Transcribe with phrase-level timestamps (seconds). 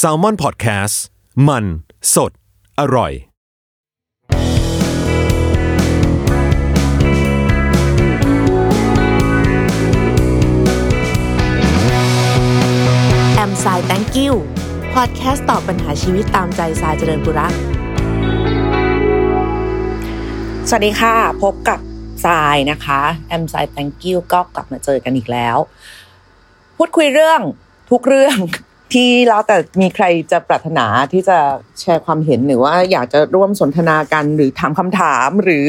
[0.00, 0.96] s a l ม o n PODCAST
[1.48, 1.64] มัน
[2.14, 2.32] สด
[2.80, 3.12] อร่อย
[13.34, 14.34] แอมไซแตงกิว
[14.94, 17.54] พอดแคสต์ตอบปัญหาชีวิตตามใจสายเจริญบุรัก
[20.68, 21.78] สวัสดีค่ะ พบกับ
[22.24, 25.56] ทรายนะคะ แอมไซแตงกิวก็กลับมาเจอกันอีกแล้ว
[26.76, 27.40] พูดคุยเรื่อง
[27.92, 28.36] ทุกเรื่อง
[28.92, 31.38] ที่แล้วแต่มีใครจะปรารถนาที่จะ
[31.80, 35.68] แชร์ความเห็นหรือว่าอยากจะร่วมสนทนากันหรือถามคำถามหรือ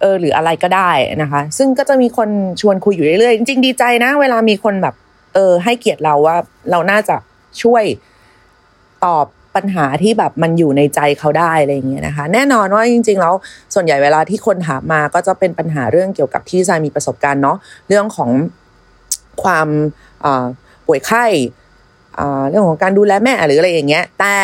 [0.00, 0.90] เออหรืออะไรก็ได้
[1.22, 2.28] นะคะ ซึ่งก็จะมีคน
[2.60, 4.94] ชวนคุยอยู่เรื่อยๆจริง ๆ ดีใจนะ เวลามีคนแบบ
[5.34, 6.36] เออ ให้เกียรติเราว่า
[6.70, 7.16] เราน่าจะ
[7.62, 7.84] ช่วย
[9.04, 13.34] ตอบปัญหาที่แบบมันอยู่ในใจเขาได้อะไรอย่างเงี้ยนะคะ แน่นอนว่าจริง ๆ แล้ว
[13.74, 17.56] ส่วนใหญ่เวลาที่คนถามมาก็จะเป็นปัญหาเรื่องเกี่ยวกับที่ทรายมีประสบการณ์เนาะ
[17.88, 18.30] เรื่องของ
[19.42, 19.68] ความ
[20.90, 21.26] ป่วยไข้
[22.48, 24.34] เรื่องของการดูแลแม่หรืออะไรอย่างเงี้ย แต่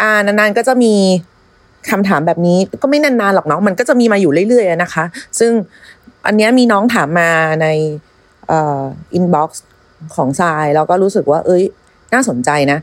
[0.00, 0.94] อ่านานๆก็จะมี
[1.90, 5.04] คำถามแบบนี้ก็ไม่นานๆหรอกเนาะมันก็จะมีมาอยู่เรื่อยๆนะคะ
[5.38, 5.52] ซึ่ง
[6.26, 7.30] อันนี้มีน้องถามมา
[7.62, 7.66] ใน
[8.52, 9.64] inbox
[10.14, 11.62] ของทรายแล้วก็รู้สึกว่า เอ้ย
[12.14, 12.78] น่าสนใจนะ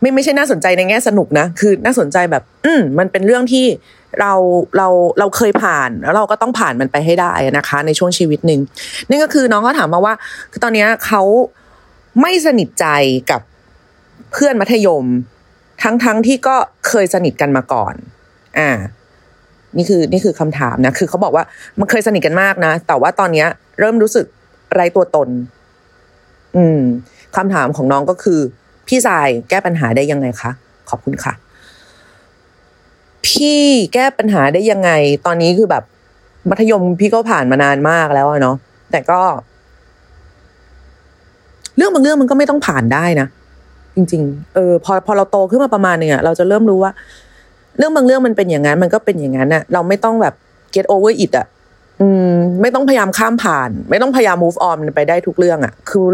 [0.00, 3.66] ไม่ไม่ใช่น่าสนใจในแง่สนุกนะ คือน่าสนใจแบบ อืมมันเป็นเรื่องที่
[4.20, 4.32] เรา
[4.76, 4.88] เรา
[5.18, 8.60] เราเคยผ่านแล้วเราก็ต้องผ่านมันไปให้ได้นะคะ ในช่วงชีวิตหนึ่ง
[9.08, 10.14] นี่ก็คือน้องเขาถามมาว่า
[10.52, 11.22] คือตอนนี้เขา
[12.20, 12.86] ไม่สนิทใจ
[13.30, 13.40] กับ
[14.32, 15.04] เพื่อนมัธยม
[15.82, 16.56] ทั้งทั้งที่ก็
[16.88, 17.94] เคยสนิทกันมาก่อน
[18.58, 18.70] อ่า
[19.76, 21.44] นี่คือนี่คือคำถามนะ คือเขาบอกว่า
[21.78, 24.26] มันเคยสนิทกันมากนะ แต่ว่าตอนเนี้ย เริ่มรู้สึก
[24.74, 25.28] ไรตัวตน
[26.56, 26.80] อืม
[27.36, 28.40] คำถามของน้องก็คือ
[28.88, 30.50] พี่สายแก้ปัญหาได้ยังไงคะ
[30.90, 31.32] ขอบคุณค่ะ
[33.26, 33.62] พี่
[33.94, 34.90] แก้ปัญหาได้ยังไง
[35.26, 35.84] ตอนนี้คือแบบ
[36.50, 38.56] มัธยมพี่ก็ผ่านมานานมากแล้วเนาะ
[38.90, 39.20] แต่ก็
[41.78, 43.26] เรื่องบางเรื่องมันก็ไม่ต้องผ่านได้นะ
[43.96, 46.92] จริง ๆ เออ พอพอเราโตขึ้นมาประมาณนึงอะเราจะเริ่มรู้ว่า
[47.78, 50.34] เรื่องบางเรื่องมันเป็นอย่างนั้น มันก็เป็นอย่างนั้นอะเราไม่ต้องแบบ
[50.74, 51.46] get over it อะ
[52.00, 56.06] อืม ไม่ต้องพยายามข้ามผ่าน ไม่ต้องพยายาม move on ไปได้ทุกเรื่องอะคือ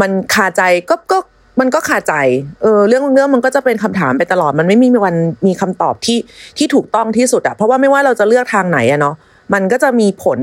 [0.00, 1.18] มันคาใจก็ก็
[1.60, 2.14] มันก็คาใจ
[2.62, 6.18] เออ เรื่องเรื่องมันก็จะเป็นคำถามไปตลอด มันไม่มีวันมีคำตอบที่
[6.58, 9.14] ที่ถูกต้องที่สุดอะเพราะว่าไม่ว่าเราจะเลือกทางไหนอะเนาะ
[9.54, 10.40] มันก็จะมีผล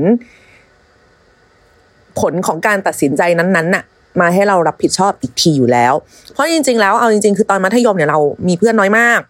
[2.20, 3.84] ผลของการตัดสินใจนั้นๆน่ะ
[4.20, 5.92] มาให้เรารับผิดชอบอีกทีอยู่แล้ว
[6.32, 8.18] เพราะจริง ๆ แล้วเอาจริง ๆ คือตอนมัธยมเนี่ยเรา
[8.48, 9.20] มีเพื่อนน้อยมาก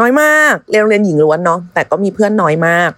[0.00, 2.90] น้อยมากเรียนโรงเรียนหญิงล้วนเนาะแต่ก็มีเพื่อนน้อยมาก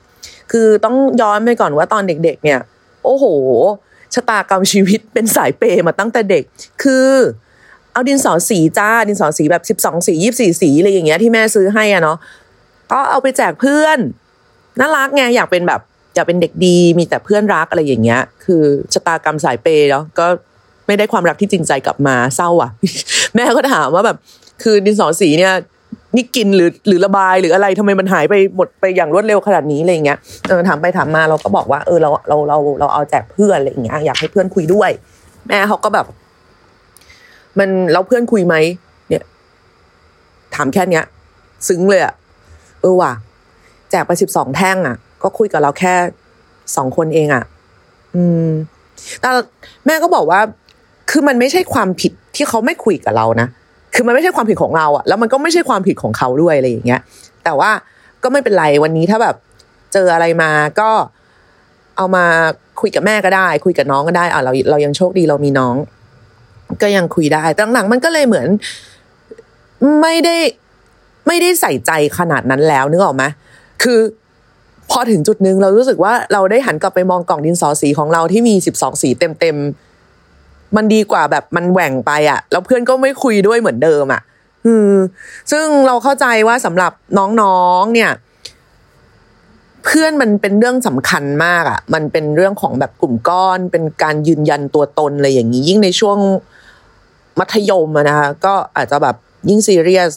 [0.52, 2.60] คือต้องย้อนไปก่อนว่าตอนเด็ก ๆ เนี่ย
[3.04, 3.24] โอ้โห
[4.14, 6.44] ชะตากรรมชีวิตเป็นสายเปมาตั้งแต่เด็ก
[6.82, 7.08] คือ
[7.92, 12.18] เอาดินสอสีจ้าดินสอสีแบบสิบสองสียี่สี่สีอะไรอย่างเงี้ยที่แม่ซื้อให้อะเนาะ
[12.92, 13.98] ก็เอาไปแจกเพื่อน
[14.80, 15.80] น่ารักไงอยากเป็นแบบ
[16.14, 18.62] อยากเป็นเด็กดีมีแต่เพื่อนรักอะไรอย่างเงี้ย คือ
[18.92, 20.26] ชะตากรรมสายเปย์เนาะก็
[20.86, 22.70] ไม่ได้ความรักที่จริงใจกลับมาเศร้าอะ
[23.34, 24.16] แม่ก็ถามว่าแบบ
[24.62, 25.54] คือดินสอสีเนี่ย
[26.16, 30.18] นี่กินหรือหรือระบายหรืออะไรทำไมมันหายไปหมดไปอย่างรวดเร็วขนาดนี้อะไรเงี้ย
[30.48, 34.90] เออถามไปถามมาเราก็บอกว่าเออเราเราเราเราเอาแจกเพื่อนอะไรเงี้ยอยากให้เพื่อนคุยด้วย
[35.48, 36.06] แม่เขาก็แบบ
[37.58, 38.54] มันเราเพื่อนคุยไหม
[39.08, 39.22] เนี่ย
[40.54, 41.04] ถามแค่เนี้ย
[41.68, 42.14] ซึ้งเลยอะ
[42.80, 43.12] เออว่ะ
[43.90, 45.94] แจกไปสิบสองแท่งอะก็คุยกับเราแค่
[46.76, 47.44] สองคนเองอะ
[48.14, 48.48] อืม
[49.20, 49.28] แต่
[49.86, 50.40] แม่ก็บอกว่า
[51.10, 53.48] คือมันไม่ใช่ความผิดที่เขาไม่คุยกับเรานะ
[53.94, 57.00] คือมันไม่ใช่ความผิดของเราอะแล้วมันก็ไม่ใช่ความผิดของเขาด้วยอะไรอย่างเงี้ย
[57.44, 57.70] แต่ว่า
[58.22, 59.36] ก็ไม่เป็นไรวันนี้ถ้าแบบ
[59.92, 60.50] เจออะไรมา
[60.80, 60.90] ก็
[61.96, 62.24] เอามา
[62.80, 65.76] คุยกับแม่ก็ได้ คุยกับน้องก็ได้อะเราเรายังโชคดีเรามีน้อง
[66.82, 68.48] ก็ยังคุยได้แต่หลังมันก็เลยเหมือน
[70.00, 70.36] ไม่ได้
[71.26, 73.24] ไม่ได้ใส่ใจขนาดนั้นแล้วนึกออกไหม
[73.82, 74.00] คือ
[74.90, 79.56] พอถึงจุดหนึ่งเรารู้สึกว่าเราได้หันกลับไปมองกล่องดินสอสีของเราที่มีสิบสองสีเต็มเต็ม
[80.76, 84.22] มันดีกว่าแบบมันแหว่งไปอะแล้วเพื่อนก็ไม่คุยด้วยเหมือนเดิมอะ
[84.66, 84.94] อืม
[85.52, 86.92] ซึ่งเราเข้าใจว่าสำหรับ
[87.40, 88.10] น้องๆเนี่ย
[89.84, 96.18] เพื่อนมันเป็นเรื่องสำคัญมากอะมันเป็นเรื่องของแบบกลุ่มก้อน เป็นการยืนยันตัวตนอะไรอย่างนี้ ยิ่งในช่วง
[97.38, 99.16] มัธยมนะคะก็อาจจะแบบ
[99.48, 100.12] ยิ่งซีเรียส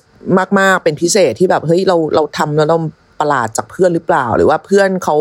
[0.60, 2.78] มากๆเป็นพิเศษที่แบบเฮ้ยเราเราทำแล้วเรา
[3.20, 5.16] ประหลาดจากเพื่อนหรือเปล่า หรือว่าเพื่อนเขา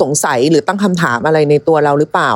[0.00, 2.30] สงสัยหรือตั้งคำถามอะไรในตัวเราหรือเปล่า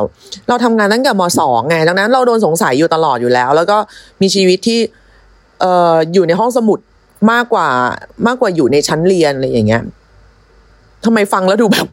[0.49, 3.77] เราทำงานตั้งแต่มสองไงดังนั้นเราโดนสงสัยอยู่ตลอดอยู่แล้ว แล้วก็
[4.23, 4.81] มีชีวิตที่
[5.61, 6.79] เอ่ออยู่ในห้องสมุด
[7.33, 7.69] มากกว่า
[8.27, 9.83] มากกว่าอยู่ในชั้นเรียนอะไรอย่างเงี้ย
[11.05, 11.87] ทำไมฟังแล้วดูแบบ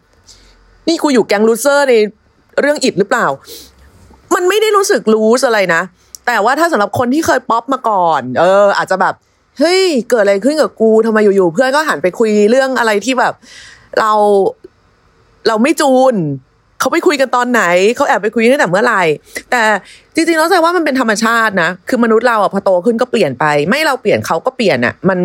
[0.87, 1.93] นี่กูอยู่แก๊งลูเซอร์ใน
[2.61, 3.25] เรื่องอิดหรือเปล่า
[4.35, 5.81] มันไม่ได้รู้สึกรู้อะไรนะ
[6.27, 9.13] แต่ว่าถ้าสำหรับคนที่เคยป๊อปมาก่อน เออ อาจจะแบบ
[9.59, 13.33] เฮ้ยเกิดอะไรขึ้นกับกูทำไมอยู่ๆเพื่อนก็หันไปคุยเรื่องอะไรที่แบบ
[13.99, 14.13] เรา
[15.47, 16.15] เราไม่จูน
[16.79, 17.63] เขาไปคุยกันตอนไหน
[17.95, 19.03] เขาแอบไปคุยตั้งแต่เมื่อไหร่
[19.51, 19.61] แต่
[20.15, 25.19] จริงๆแล้วแสดงว่ามันเป็นธรรมชาตินะ คือมนุษย์เราอะพอโตขึ้นก็เปลี่ยนไป ไม่เราเปลี่ยนเขาก็เปลี่ยนอะมัน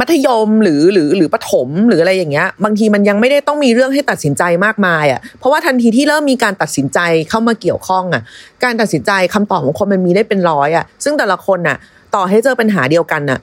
[0.00, 6.98] มัธยมหรือหรือหรือประถมหรืออะไรอย่างเงี้ย บางทีมันยังไม่ได้ต้องมีเรื่องให้ตัดสินใจมากมายอะเพราะว่าทันทีที่เริ่มมีการตัดสินใจ
[7.28, 8.22] เข้ามาเกี่ยวข้องอะ
[8.64, 11.76] การตัดสินใจคำตอบของคนมันมีได้เป็นร้อยอะซึ่งแต่ละคนอะ
[12.14, 13.38] ต่อให้เจอปัญหาเดียวกันอะ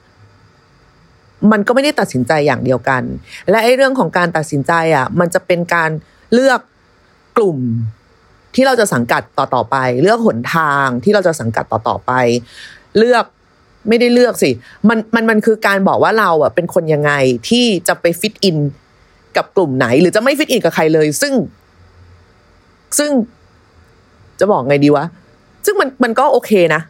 [1.52, 3.02] มันก็ไม่ได้ตัดสินใจอย่างเดียวกัน
[3.50, 5.90] และไอ้เรื่องของการตัดสินใจอะ มันจะเป็นการ
[6.32, 6.60] เลือก
[7.36, 7.58] กลุ่ม
[8.54, 12.12] ที่เราจะสังกัดต่อต่อไป เลือกหนทางที่เราจะสังกัดต่อต่อไป
[12.98, 13.24] เลือก
[13.88, 14.50] ไม่ได้เลือกสิ
[14.88, 17.12] มันมันมันคือการบอกว่าเราอะเป็นคนยังไง
[17.48, 18.56] ที่จะไปฟิตอิน
[19.36, 21.34] กับกลุ่มไหน หรือจะไม่ฟิตอินกับใครเลย ซึ่ง
[22.98, 23.10] ซึ่ง
[24.40, 25.04] จะบอกไงดีวะ
[25.64, 26.82] ซึ่งมันมันก็โอเคนะ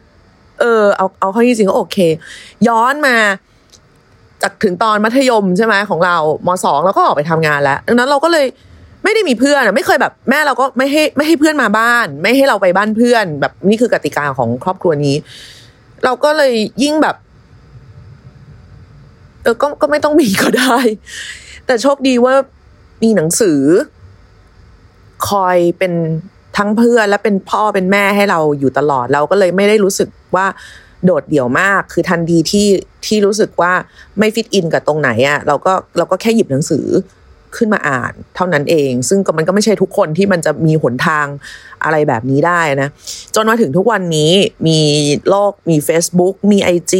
[0.59, 1.97] เออเอาเอาข้าจริงก็โอเค
[2.67, 3.15] ย้อนมา
[4.45, 8.45] จากถึงตอนมัธยมใช่ไหมของเรามสองเราก็ออกไปทำงานแล้วดังนั้นเราก็เลย
[9.03, 15.15] ไม่ได้มีเพื่อนไม่เคยแบบแม่เราก็ไม่ให้ไม่ให้เพื่อนมาบ้าน ไม่ให้เราไปบ้านเพื่อน แบบนี่คือกติกาของครอบครัวนี้
[16.05, 16.53] เราก็เลย
[16.83, 17.15] ยิ่งแบบ
[19.43, 20.77] เออก็ก็ไม่ต้องมีก็ได้
[21.65, 22.33] แต่โชคดีว่า
[23.03, 23.59] มีหนังสือ
[25.29, 25.93] คอยเป็น
[26.57, 30.45] ทั้งเพื่อนและเป็นพ่อเป็นแม่ให้เราอยู่ตลอด เราก็เลยไม่ได้รู้สึกว่า
[31.05, 32.67] โดดเดี่ยวมาก คือทันทีที่
[33.05, 33.73] ที่รู้สึกว่า
[34.19, 36.85] ไม่ฟิตอินกับตรงไหนอะ่ะเราก็เราก็แค่หยิบหนังสือ
[37.57, 41.25] ขึ้นมาอ่านเท่านั้นเอง ซึ่งก็มันก็ไม่ใช่ทุกคนที่มันจะมีหนทาง
[41.83, 42.89] อะไรแบบนี้ได้นะ
[43.35, 44.31] จนมาถึงทุกวันนี้
[44.67, 44.79] มี
[45.29, 46.93] โลกมี Facebook มี IG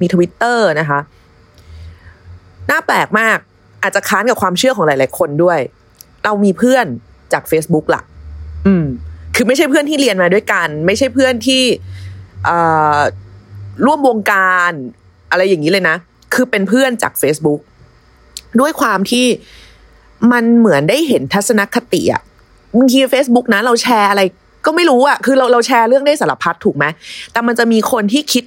[0.00, 1.00] มี Twitter นะคะ
[2.70, 3.38] น่าแปลกมาก
[3.82, 5.58] อาจจะค้านกับความเชื่อของหลาย ๆ คนด้วย
[6.24, 6.86] เรามีเพื่อน
[7.32, 8.02] จาก Facebook ล่ะ
[8.66, 8.86] อืม
[9.34, 11.62] คือไม่ใช่เพื่อนที่เรียนมาด้วยกัน ไม่ใช่เพื่อนที่
[13.86, 14.72] ร่วมวงการ
[15.30, 15.96] อะไรอย่างนี้เลยนะ
[16.34, 17.60] คือเป็นเพื่อนจาก Facebook
[18.60, 19.26] ด้วยความที่
[20.32, 22.22] มันเหมือนได้เห็นทัศนคติอะ
[22.76, 24.22] บางที Facebook นะ เราแชร์อะไร
[24.66, 26.84] ก็ไม่รู้อะคือเราเราแชร์เรื่องได้สารพัดถูกไหม
[27.32, 28.44] แต่มันจะมีคนที่คิด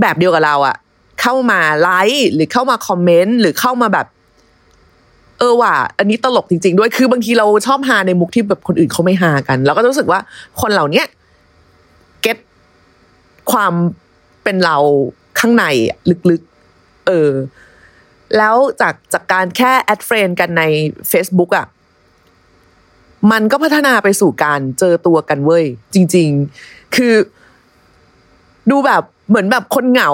[0.00, 0.76] แบบเดียวกับเราอะ
[1.20, 4.06] เข้ามาไลค์หรือเข้ามาคอมเมนต์หรือเข้ามาแบบ
[5.38, 10.20] เออว่ะอันนี้ตลกจริง ๆ ด้วยคือบางทีเราชอบฮาในมุกที่แบบคนอื่นเขาไม่ฮากันเราก็รู้สึกว่า
[10.60, 11.10] คนเหล่านี้ get
[13.52, 13.72] ความ
[14.44, 14.76] เป็นเรา
[15.38, 15.64] ข้างใน
[16.30, 17.30] ลึกๆ เออ
[18.36, 20.62] แล้วจากจากการแค่ add friend กันใน
[21.12, 21.66] Facebook อะ่ะ
[23.32, 25.64] มันก็พัฒนาไปสู่การเจอตัวกันเว้ย
[25.94, 26.28] จริง
[26.62, 27.14] ๆ คือ
[28.70, 30.10] ดูแบบเหมือนแบบคนเหงา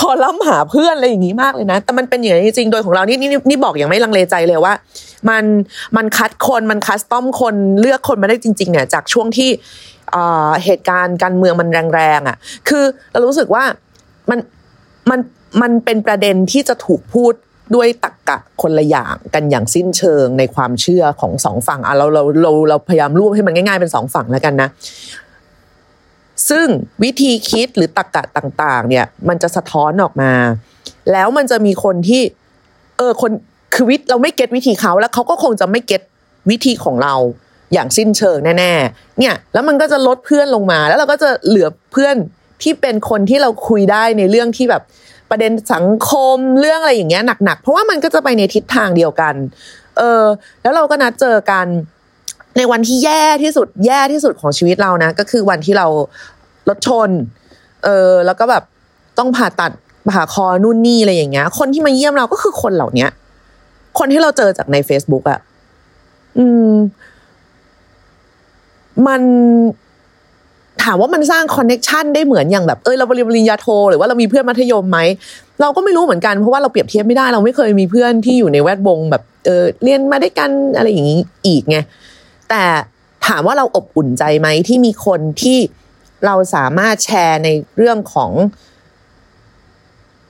[0.00, 4.74] คอลัมหาเพื่อนอะไรอย่างนี้มากเลยนะ แต่มันเป็นอย่างนี้จริงๆโดยของเรานี่นี่นี่บอกอย่างไม่ลังเลใจเลยว่า
[5.28, 5.44] มัน
[5.96, 9.50] มันคัดคนมันคัสตอมคนเลือกคนมาได้จริง ๆ เนี่ย จากช่วงที่
[10.64, 12.36] เหตุการณ์การเมืองมันแรงๆอะ
[12.68, 13.64] คือเรารู้สึกว่า
[14.30, 14.38] มัน
[15.10, 15.20] มัน
[15.62, 17.32] มันเป็นประเด็นที่จะถูกพูด
[17.74, 24.68] ด้วยตักกะคนละอย่างกันอย่างสิ้นเชิงในความเชื่อของสองฝั่งอะเราเราเราเราพยายามรวบให้มันง่ายๆเป็นสองฝั่งแล้วกันนะ
[26.48, 26.66] ซึ่ง
[27.02, 30.32] วิธีคิดหรือตักกะต่าง ๆ เนี่ย มันจะสะท้อนออกมา
[31.12, 32.22] แล้วมันจะมีคนที่
[32.98, 33.30] เออคน
[33.74, 36.02] คือวิเราไม่เก็ตวิธีเขาแล้วเขาก็คงจะไม่เก็ต
[36.50, 37.14] วิธีของเรา
[37.72, 42.16] อย่างสิ้นเชิงแน่ๆเนี่ยแล้วมันก็จะลดเพื่อนลงมา แล้วเราก็จะเหลือเพื่อน
[42.62, 44.82] ที่เป็นคนที่เราคุยได้ในเรื่องที่แบบ
[45.30, 49.34] ประเด็นสังคมเรื่องอะไรอย่างเงี้ยหนักๆ เพราะว่ามันก็จะไปในทิศทางเดียวกัน
[49.98, 50.24] เออ
[50.62, 51.66] แล้วเราก็นัดเจอกัน
[52.56, 55.86] ในวันที่แย่ที่สุดแย่ที่สุดของชีวิตเรานะ ก็คือวันที่เรา
[56.68, 57.10] รถชน
[57.84, 58.62] เออ แล้วก็แบบ
[59.18, 59.72] ต้องผ่าตัด
[60.10, 63.06] ผ่าคอนู่นนี่อะไรอย่างเงี้ย คนที่มาเยี่ยมเราก็คือคนเหล่านี้
[63.98, 65.40] คนที่เราเจอจากใน Facebook อะ
[66.38, 66.72] อืม
[69.06, 69.22] มัน
[70.84, 74.98] ถามว่ามันสร้าง connection ได้เหมือนอย่างแบบเออเราเรียนปริญญาโทหรือว่าเรามีเพื่อนมัธยมไหม
[75.60, 81.78] เราก็ไม่รู้เหมือนกันเพราะว่าเราเปรียบเทียบไม่ได้เราไม่เคยมีเพื่อนที่อยู่ในแวดวงแบบเออเรียนมาด้วยกันอะไรอย่างนี้อีกไง
[82.50, 82.62] แต่
[83.26, 85.58] ถามว่าเราอบอุ่นใจไหมที่มีคนที่
[86.26, 88.30] เราสามารถแชร์ในเรื่องของ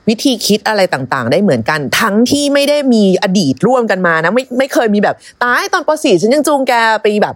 [0.09, 7.35] วิธีคิดอะไรต่างๆ ได้เหมือนกัน ทั้งที่ไม่ได้มีอดีตร่วมกันมานะไม่ไม่เคยมีแบบตายตอนป .4 ฉันยังจูงแกไปแบบ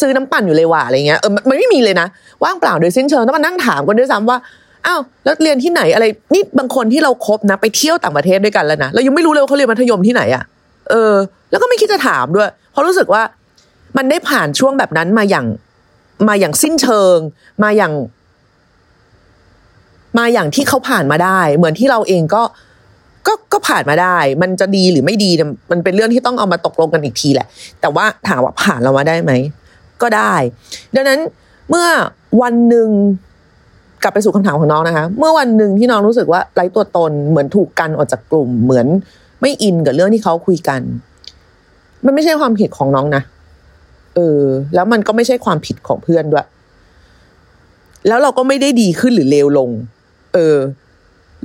[0.00, 2.06] ซื้อน้ำปั่นอยู่เลยว่ะอะไรเงี้ยเออมันไม่มีเลยนะ
[2.44, 4.38] ว่างเปล่าโดยสิ้นเชิงต้องมานั่งถามกันด้วยซ้ำว่า
[4.86, 10.42] อ้าวแล้วเรียนที่ไหนอะไรนี่บางคนที่เราครบนะ ไปเที่ยวต่างประเทศด้วยกันแล้วนะเรายังไม่รู้เลยว่าเขาเรียนมัธยมที่ไหนอะ่ะ
[10.90, 11.14] เออ
[11.50, 13.22] แล้วก็ไม่คิดจะถามด้วย เพราะรู้สึกว่า
[13.96, 15.46] มันได้ผ่านช่วงแบบนั้นมาอย่าง
[16.28, 17.18] มาอย่างสิ้นเชิง
[17.62, 17.92] มาอย่าง
[20.18, 22.42] มาอย่างที่เขาผ่านมาได้ เหมือนที่เราเองก็
[23.26, 25.30] ก็ก็ผ่านมาได้ มันจะดีหรือไม่ดี
[25.70, 27.46] มันเป็นเรื่องที่ต้องเอามาตกลงกันอีกทีแหละ
[27.80, 29.32] แต่ว่าถามว่าผ่านเรามาได้ไหม
[30.02, 30.34] ก็ได้
[30.94, 31.20] ดังนั้น
[31.70, 31.86] เมื่อ
[32.42, 32.88] วันหนึ่ง
[34.02, 38.86] กลับไปสู่คำถามของน้องนะคะ เมื่อวันหนึ่งที่น้องรู้สึกว่าไร้ตัวตนเหมือนถูกกันออกจากกลุ่ม เหมือน
[39.40, 40.80] ไม่อินกับเรื่องที่เขาคุยกัน
[42.04, 43.22] มันไม่ใช่ความผิดของน้องนะ
[44.14, 44.40] เออ
[44.74, 46.46] แล้วมันก็ไม่ใช่ความผิดของเพื่อนด้วย
[48.08, 49.70] แล้วเราก็ไม่ได้ดีขึ้นหรือเลวลง
[50.34, 50.56] เออ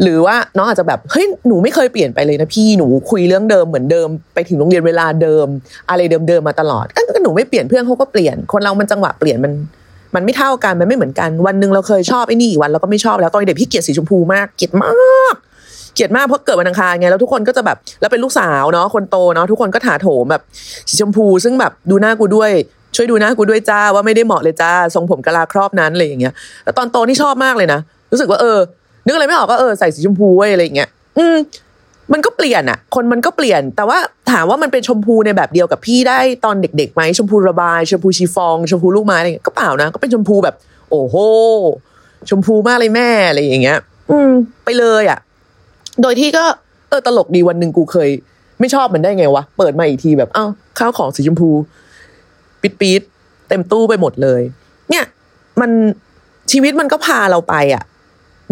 [0.04, 5.48] หรือว่าน้องอาจจะแบบเฮ้ยหนูไม่เคยเปลี่ยนไปเลยนะพี่หนูคุยเรื่องเดิมเหมือนเดิมไปถึงโรงเรียนเวลาเดิม
[5.90, 9.54] อะไรเดิมๆมาตลอดก็หนูไม่เปลี่ยนเพื่อนเขาก็เปลี่ยนคนเรามันจังหวะเปลี่ยนมัน
[10.16, 14.90] มันไม่เท่ากันมันไม่เหมือนกันวันหนึ่งเราเคยชอบไอ้นี่อีกวันเราก็ไม่ชอบแล้วตอนเด็กพี่เกลียดสีชมพูมากเกลียดมา
[15.34, 15.36] ก
[15.96, 20.42] เกลียดมากเพราะเกิดวันอังคารไงแล้วทุกคนก็จะแบบแล้วเป็นลูกสาวเนาะคนโตเนาะทุกคนก็ถาโถมแบบ
[20.90, 22.52] สีชมพู ซึ่งแบบดูหน้ากูด้วย
[22.96, 27.80] ช่วยดูหน้ากูด้วยจ้าว่าไม่ได้เหมาะเลยจ้าทรงผมกะลาครอบนั้นอะไรอย่างเงี้ยแล้วตอนโตนี่ชอบมากเลยนะ
[28.12, 28.58] รู้สึกว่าเออ
[29.06, 31.38] นึกอะไรไม่ออกก็เออใส่สีชมพูไว้อะไรอย่างเงี้ยอืม
[32.14, 33.98] มันก็เปลี่ยนอะคนมันก็เปลี่ยน แต่ว่า
[34.32, 40.56] ถามว่ามันเป็นชมพูในแบบเดียวกับพี่ได้ตอนเด็กๆไหมชมพูระบายชมพูชีฟอง ชมพูลูกไม้อะไรเงี้ยก็เปล่านะ ก็เป็นชมพูแบบ
[40.90, 41.16] โอ้โห
[42.30, 43.80] ชมพูมากเลยแม่อะไรอย่างเงี้ย
[44.12, 44.32] อืม
[44.66, 45.20] ไปเลยอะ
[46.02, 46.46] โดยที่ก็
[46.90, 48.10] เออตลกดีวันหนึ่งกูเคย
[48.60, 51.50] ไม่ชอบมันได้ไงวะเปิดมาอีกทีแบบอ้าวข้าวของสีชมพู
[52.62, 53.02] ปิดปีด
[53.50, 54.42] เต็มตู้ไปหมดเลย
[54.90, 55.06] เนี่ย
[55.62, 55.72] มัน
[56.52, 57.84] ชีวิตมันก็พาเราไปอะ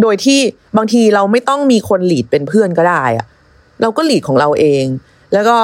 [0.02, 0.40] โดยที่
[0.78, 3.26] บางทีเราไม่ต้องมีคนหลีดเป็นเพื่อนก็ได้อะ
[3.82, 4.86] เราก็หลีดของเราเอง
[5.34, 5.58] แล้วก็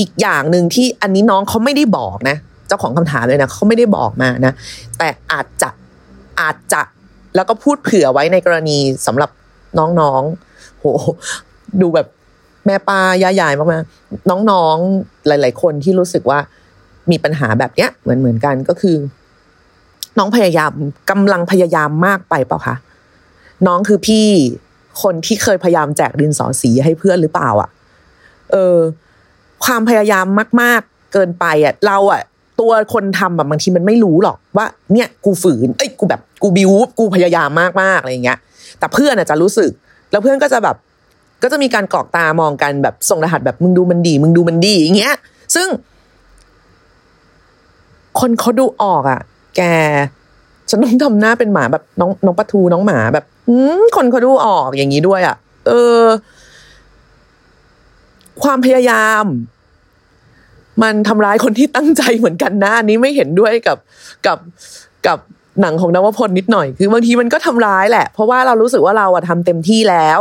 [0.00, 2.36] อีกอย่างหนึ่งที่อันนี้น้องเขาไม่ได้บอกนะ
[2.66, 4.52] เจ้าของคำถามเลยนะเขาไม่ได้บอกมานะ
[4.98, 5.70] แต่อาจจะ
[6.40, 6.82] อาจจะ
[7.36, 9.30] แล้วก็พูดเผื่อไว้ในกรณีสำหรับ
[9.78, 10.84] น้องๆโห
[11.80, 12.06] ดูแบบ
[12.66, 16.38] แม่ป้ายายายมากๆน้องๆหลาย ๆ คนที่รู้สึกว่า
[17.10, 18.96] มีปัญหาแบบเนี้ยเหมือนเหมือนกันก็คือ
[20.18, 20.70] น้องพยายาม
[21.10, 22.76] กำลังพยายามมากไปเปล่าคะ
[23.66, 24.26] น้องคือพี่
[25.02, 27.68] คนที่เคยพยายามแจกดินสอสีให้เพื่อนหรือเปล่า อะ
[28.52, 28.76] เออ
[29.64, 30.26] ความพยายาม
[30.60, 32.22] มาก ๆ เกินไปอะ เราอะ
[32.60, 37.50] ตัวคนทำแบบบางทีมันไม่รู้หรอกว่า เนี่ย กูฝืน เอ้ยกูแบบกูบิวกูพยายาม
[37.82, 38.38] มากๆอะไรอย่างเงี้ย
[38.78, 39.70] แต่เพื่อนอะจะรู้สึก
[40.10, 40.76] แล้วเพื่อนก็จะแบบ
[41.42, 45.16] ก็จะมีการกรอกตามองกันแบบส่งรหัสแบบมึงดูมันดี มึงดูมันดีอย่างเงี้ย
[45.54, 45.68] ซึ่ง
[48.20, 49.20] คนเขาดูออกอะ
[49.56, 49.62] แก
[50.70, 53.24] ฉันต้องทำหน้าเป็นหมาแบบน้องน้องปลาทูน้องหมาแบบ
[53.96, 56.02] คนเขาดูออกอย่างนี้ด้วยอะ่ะ เออ
[58.42, 59.24] ความพยายาม
[60.82, 63.78] มันทำร้ายคนที่ตั้งใจเหมือนกันนะอันนี้ไม่เห็นด้วยกับ
[64.26, 64.38] กับ
[65.06, 65.18] กับ
[65.60, 70.20] หนังของนวพลนิดหน่อย คือบางทีมันก็ทำร้ายแหละ เพราะว่าเรารู้สึกว่าเราอะทำเต็มที่แล้ว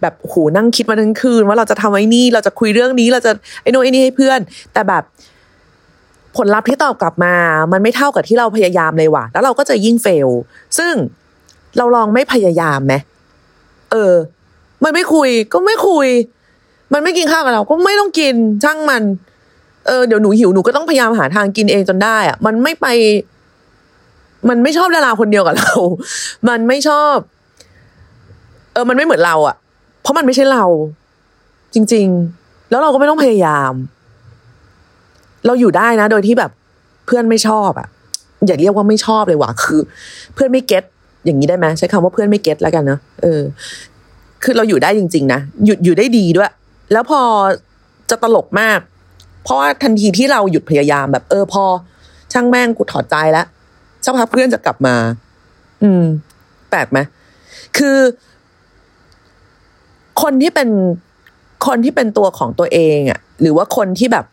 [0.00, 3.32] แบบโหนั่งคิดมาทั้งคืน ว่าเราจะทำไอ้นี่ เราจะคุยเรื่องนี้เราจะ
[3.62, 4.40] ไอ้โน่นไอ้นี่ให้เพื่อน
[4.72, 5.02] แต่แบบ
[6.36, 7.34] ผลลัพธ์ที่ตอบกลับมา
[7.72, 10.28] มันไม่เท่ากับที่เราพยายามเลยว่ะ แล้วเราก็จะยิ่งเฟล
[10.78, 10.94] ซึ่ง
[11.76, 12.94] เราลองไม่พยายามไหม
[13.92, 14.14] เออ
[14.84, 16.08] มันไม่คุยก็ไม่คุย
[16.92, 18.34] มันไม่กินข้าวกับเราก็ไม่ต้องกิน
[18.64, 19.02] ช่างมัน
[19.86, 22.86] เออเดี๋ยวหนูหิวหนูก็ต้องพยายามหาทางกินเองจนได้อะมันไม่ไป
[24.48, 25.72] มันไม่ชอบดาราคนเดียวกับเรา
[26.48, 27.16] มันไม่ชอบ
[28.72, 29.56] เออ มันไม่เหมือนเราอะ
[30.02, 30.64] เพราะมันไม่ใช่เรา
[31.74, 32.06] จริง
[32.40, 33.72] ๆ แล้วเราก็ไม่ต้องพยายาม
[35.46, 36.50] เราอยู่ได้นะ โดยที่แบบ
[37.06, 37.88] เพื่อนไม่ชอบอะ
[38.46, 39.80] อย่าเรียกว่าไม่ชอบเลยว่ะคือ
[40.34, 40.84] เพื่อนไม่เก็ต
[41.28, 43.42] อย่างนี้ได้ไหมใช้คำว่าเพื่อนไม่เก็ตแล้วกันเนาะเออ
[44.42, 46.52] คือเราอยู่ได้จริง ๆ นะหยุดอยู่ได้ดีด้วย
[46.92, 47.20] แล้วพอ
[48.10, 48.80] จะตลกมาก
[49.44, 51.64] เพราะว่าทันทีที่เราหยุดพยายามแบบ เออพอ
[52.32, 53.46] ช่างแม่งกูถอดใจแล้ว
[54.04, 54.96] สักพักเพื่อนจะกลับมา
[55.82, 56.04] อืม
[56.70, 56.98] แปลกไหม
[57.78, 57.98] คือ
[60.22, 60.68] คนที่เป็น
[61.66, 64.24] คนที่เป็นตัวของตัวเองอะ่ะ หรือว่าคนที่แบบ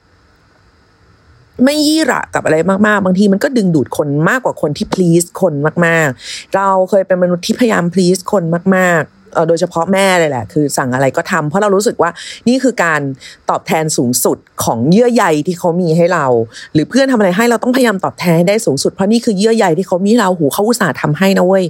[1.63, 2.57] ไม่ยี่ระกับอะไร
[2.87, 5.53] มากๆ บางทีมันก็ดึงดูดคนมากกว่าคนที่ please คน
[5.85, 8.43] มากๆ เราเคยเป็นมนุษย์ที่พยายาม please คน
[8.75, 12.09] มากๆ โดยเฉพาะแม่เลยแหละ คือสั่งอะไรก็ทำเพราะเรารู้สึกว่า
[12.47, 13.01] นี่คือการ
[13.49, 16.25] ตอบแทนสูงสุดของเยื่อใยที่เขามีให้เรา
[16.73, 21.63] หรือเพื่อนทำอะไรให้เราต้องพยายามตอบแทนให้ได้สูงสุดเพราะนี่คือเยื่อใยที่เขามีเราหูเขาอุตส่าห์ทำให้นะเว้ย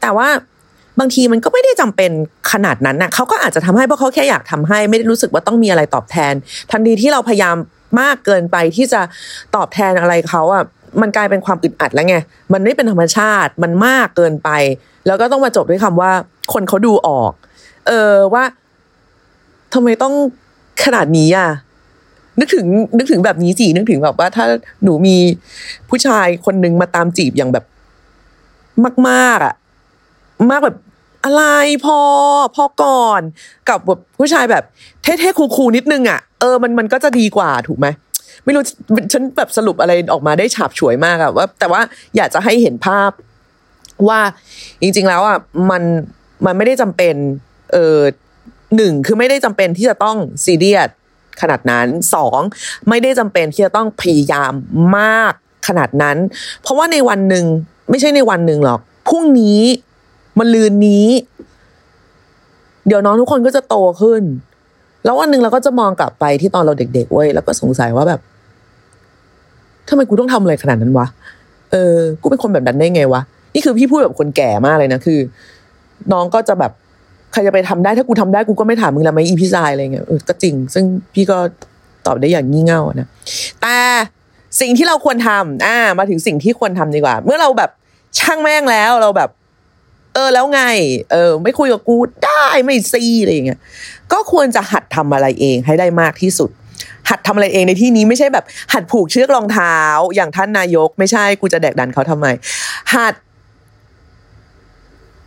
[0.00, 0.28] แต่ว่า
[1.00, 2.10] บางทีมันก็ไม่ได้จำเป็น
[2.52, 6.34] ขนาดนั้นนะเขาก็อาจจะทำให้เพราะเขาแค่อยากทำให้ ไม่ได้รู้สึกว่าต้องมีอะไรตอบแทน
[6.70, 7.56] ทันทีที่เราพยายาม
[8.00, 9.00] มากเกินไปที่จะ
[9.54, 10.64] ตอบแทนอะไรเขาอะ
[11.00, 12.16] มันกลายเป็นความอึดอัดแล้วไง
[12.52, 14.50] มันไม่เป็นธรรมชาติ มันมากเกินไป
[15.06, 16.12] แล้วก็ต้องมาจบด้วยคำว่า
[16.52, 17.32] คนเขาดูออก
[17.86, 18.44] เออว่า
[19.74, 20.14] ทำไมต้อง
[20.84, 21.48] ขนาดนี้อะ
[22.40, 22.66] นึกถึง
[22.98, 24.44] นึกถึงแบบนี้สินึกถึงแบบว่าถ้า
[24.84, 25.16] หนูมี
[25.88, 27.64] ผู้ชายคนนึงมาตามจีบอย่างแบบ
[29.08, 29.54] มาก ๆ อะ
[30.50, 30.76] มากแบบ
[31.24, 31.42] อะไร
[31.84, 31.98] พอ
[32.56, 33.20] พอก่อน
[33.68, 34.64] กับแบบผู้ชายแบบ
[35.02, 37.86] เท่ๆคูลๆนิดนึงอะ เออมันมันก็จะดีกว่าถูกไหม
[38.44, 38.62] ไม่รู้
[39.12, 41.80] ฉันแบบสรุปอะไรออกมาได้ฉาบฉวยมากอะว่า แต่ว่า
[42.16, 43.10] อยากจะให้เห็นภาพ
[44.08, 44.20] ว่า
[44.82, 45.38] จริง ๆ แล้วอะ
[45.70, 45.82] มัน
[46.46, 47.14] มันไม่ได้จำเป็น
[47.72, 47.98] เออ
[48.76, 50.88] หนึ่งคือไม่ได้จำเป็นที่จะต้องซีเรียส
[51.40, 52.40] ขนาดนั้นสอง
[52.88, 54.52] ไม่ได้จำเป็นที่จะต้องพยายาม
[54.98, 55.32] มาก
[55.68, 56.16] ขนาดนั้น
[56.62, 57.44] เพราะว่าในวันหนึ่ง
[57.90, 59.62] ไม่ใช่ในวันหนึ่งหรอกพรุ่งนี้
[60.38, 61.08] มันลืนนี้
[62.86, 64.22] เดี๋ยวน้องทุกคนก็จะโตขึ้น
[65.04, 68.20] แล้ววันหนึ่งเราก็จะมองกลับไปที่ตอนเราเด็กๆเว้ยแล้วก็สงสัยว่าแบบ
[69.88, 71.06] ทำไมกูต้องทำอะไรขนาดนั้นวะ
[71.72, 73.20] เออ กูเป็นคนแบบนั้นได้ไงวะ
[73.54, 75.18] นี่คือพี่พูดแบบคนแก่มากเลยนะคือ
[76.12, 76.72] น้องก็จะแบบ
[77.32, 81.38] ใครจะไปทำได้ถ้ากูทำได้กูก็ไม่ถามมึงแล้วไหมอีพี่ชายอะไรเงี้ยเออก็จริง ซึ่งพี่ก็
[82.06, 83.08] ตอบได้อย่างงี่เง่านะ
[83.62, 83.76] แต่
[84.60, 87.70] สิ่งที่เราควรทำอ่า มาถึงสิ่งที่ควรทำดีกว่า เมื่อเราแบบ
[88.18, 89.30] ช่างแม่งแล้วเราแบบ
[90.18, 90.62] ออแล้วไง
[91.12, 93.60] เออ ไม่คุยกับกูได้ไม่ซีอะไรอย่างเงี้ย
[94.12, 96.50] ก็ควรจะหัดทำอะไรเองให้ได้มากที่สุด
[97.10, 99.76] หัดทำอะไรเองในที่นี้ไม่ใช่แบบ หัดผูกเชือกรองเท้า
[100.14, 102.26] อย่างท่านนายก ไม่ใช่กูจะแดกดันเขาทำไม
[102.94, 103.14] หัด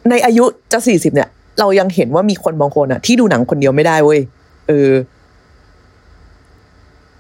[0.10, 1.30] ในอายุจะสี่สิบเนี่ย
[1.60, 4.20] เรายังเห็นว่ามีคนบางคนอะที่ดูหนังคนเดียวไม่ได้เว้ย
[4.68, 4.92] เออ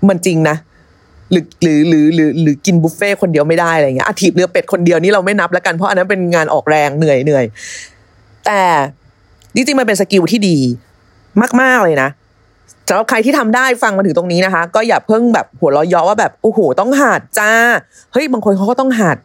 [0.08, 0.56] มันจริงนะ
[1.32, 7.46] หรือหรือหรือหรือหรือกินบุฟเฟ่ต์คนเดียวไม่ได้อะไรเงี้ยอะถีบเรือเป็ดคนเดียวนี่เราไม่นับแล้วกันเพราะอันนั้นเป็นงานออกแรงเหนื่อยเหนื่อย
[8.46, 8.62] แต่
[9.56, 10.58] จริงๆมันเป็น skill ที่ดี
[11.62, 12.10] มาก ๆ เลยนะ
[12.88, 17.52] สำหรับใครที่ทำได้ฟังมาถึงตรงนี้นะคะ ก็อย่าเพิ่งแบบหัวเราะเยาะว่าแบบโอ้โหต้องหัดจ้า
[18.14, 19.18] เฮ้ยบางคนเขาก็ต้องหัด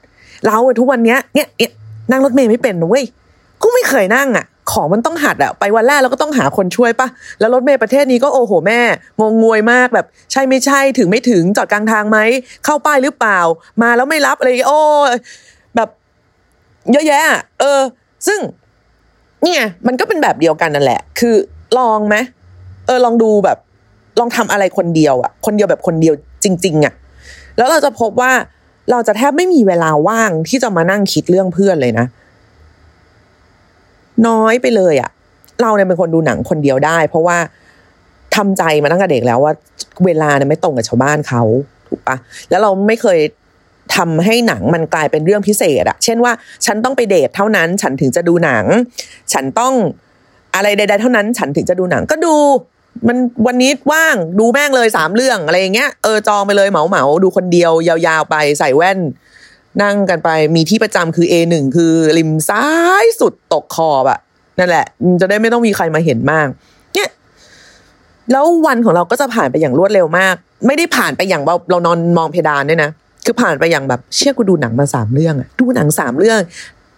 [0.47, 1.71] เราทุกวันเนี้ยเนี่ยเนี่ย
[2.11, 3.05] นั่งรถเมย์ไม่เป็นเว้ย
[3.63, 7.09] กูไม่เคยนั่งอะ ของมันต้องหัดอะไปวันแรกเราก็ต้องหาคนช่วยปะ
[7.41, 8.81] แล้วรถเมย์ประเทศนี้ก็โอ้โหแม่
[9.21, 12.19] งงงวยมากแบบ ใช่ไม่ใช่ถึงไม่ถึงจอดกลางทางไหม
[12.65, 13.39] เข้าป้ายหรือเปล่า
[13.83, 14.81] มาแล้วไม่รับอะไรโอ้
[15.77, 15.89] แบบ
[16.93, 17.81] เยอะแยะอะเออ
[18.27, 18.41] ซึ่ง
[19.45, 21.35] เนี่ย มันก็เป็นแบบเดียวกันนั่นแหละ คือ
[21.79, 22.17] ลองไหม
[22.87, 23.59] เออลองดูแบบ
[24.21, 26.95] ลองทำอะไรคนเดียวอะคนเดียวแบบคนเดียวจริง ๆอะ
[27.57, 28.33] แล้วเราจะพบว่า
[28.91, 32.07] เราจะแทบไม่มีเวลาว่างที่จะมานั่งคิดเรื่องเพื่อนเลยนะ
[34.29, 35.11] น้อยไปเลยอะ
[35.63, 37.39] เราเนี่ยเป็นคนดูหนังคนเดียวได้ เพราะว่า
[38.37, 39.53] ทำใจมาตั้งแต่เด็กแล้วว่า
[40.05, 41.43] เวลาเนี่ยไม่ตรงกับชาวบ้านเขา
[41.89, 42.17] ถูกปะ
[42.51, 43.19] แล้วเราไม่เคย
[43.97, 46.33] ทำให้หนังมันกลายเป็นเรื่องพิเศษอะเช่นว่า
[46.67, 48.65] ฉันต้องไปเดทเท่านั้น ฉันถึงจะดูหนัง
[49.33, 49.75] ฉันต้อง
[50.55, 52.35] อะไรใด ๆ เท่านั้น ฉันถึงจะดูหนังก็ดู
[53.09, 58.99] มันวันนี้ว่างดูแม่งเลยสามเรื่องอะไรอย่างเงี้ยเออจองไปเลยเหมาเหมาดูคนเดียวยาวๆไปใส่แว่น
[59.83, 62.67] นั่งกันไปมีที่ประจำคือ A1 คือริมซ้า
[63.03, 64.19] ยสุดตกขอบอะ
[64.59, 64.87] นั่นแหละ
[65.21, 66.47] จะได้ไม่ต้องมีใครมาเห็นมาก
[66.95, 67.11] เนี่ย
[68.33, 70.35] แล้ววันของเราก็จะผ่านไปอย่างรวดเร็วมาก
[70.67, 72.91] ไม่ได้ผ่านไปอย่างเราเรานอนมองเพดานด้วยนะ
[73.25, 76.39] คือผ่านไปอย่างแบบเชื่อกูดูหนังมาสามเรื่องอะดูหนังสามเรื่อง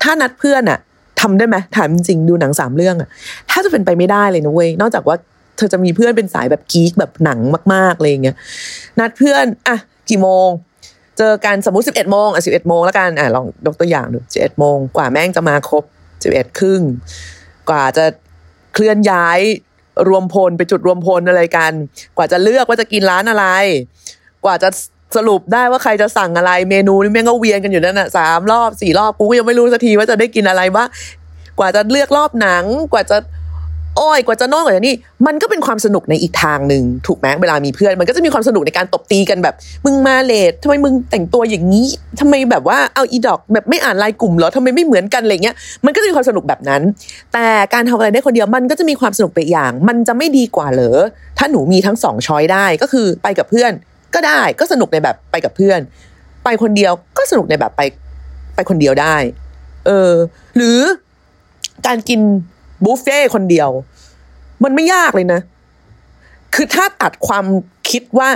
[0.03, 0.79] ถ้านัดเพื่อนอะ
[1.20, 3.09] ทำได้ไหมถามจริงดูหนังสามเรื่องอะ
[3.50, 5.16] ถ้าจะเป็นไปไม่ได้เลยนะเว้ยนอกจากว่า
[5.57, 7.38] เธอจะมีเพื่อนเป็นสายแบบกีกแบบหนัง
[7.74, 8.37] มากๆอะไรอย่างเงี้ย
[9.00, 9.76] นัดเพื่อนอะ
[10.09, 10.48] กี่โมง
[11.18, 15.85] เจอกันสมมติสิบเอ็ดโมงอะสิบเอ็ดโมงแล้วกันอะลองยกตัวอย่างดูสิบเอ็ดโมงกว่าแม่งจะมาครบ
[16.22, 16.81] สิบเอ็ดครึ่ง
[17.70, 18.04] กว่าจะ
[18.74, 19.40] เคลื่อนย้าย
[20.09, 21.72] รวมพลไปจุดรวมพลอะไรกัน
[22.16, 23.46] กว่าจะเลือกว่าจะกินร้านอะไร
[24.44, 24.68] กว่าจะ
[25.16, 30.88] สรุปได้ว่าใครจะสั่งอะไรเมนูนี่แม่งก็เวียนกันอยู่นั่นน่ะสามรอบสี่รอบกูก็ยังไม่รู้สักทีว่าจะได้กินอะไรบ้าง
[31.59, 33.16] กว่าจะเลือกรอบหนัง กว่าจะ
[33.98, 34.94] โอ้ยกว่าจะโน่นกว่าจะนี่
[35.26, 41.87] มันก็เป็นความสนุกในอีกทางหนึ่งถูกไหมเวลามีเพื่อน มันก็จะมีความสนุกในการตบตีกันแบบ มึงมาเลททำไมมึงแต่งตัวอย่างนี้
[42.20, 46.82] ทำไมแบบว่าเอาอีดอกแบบไม่อ่านไลน์กลุ่มเหรอทำไมไม่เหมือนกันอะไรเงี้ยมันก็จะมีความสนุกแบบนั้น
[47.32, 50.98] แต่การทำอะไรได้คนเดียวมันก็จะมีความสนุกไปอย่าง มันจะไม่ดีกว่าเหรอ
[51.38, 53.72] ถ้าหนูมีทั้งสองช้อยได้ก็คือไปกับเพื่อน
[54.14, 55.80] ก็ได้ก็สนุกในแบบไปกับเพื่อน
[56.44, 57.82] ไปคนเดียวก็สนุกในแบบไป
[58.54, 59.16] ไปคนเดียวได้
[59.87, 60.12] เออ
[60.56, 60.78] หรือ
[61.87, 62.20] การกิน
[62.85, 63.71] บุฟเฟ่ต์คนเดียว
[64.64, 65.41] มันไม่ยากเลยนะ
[66.55, 67.45] คือถ้าตัดความ
[67.91, 68.29] คิดว่า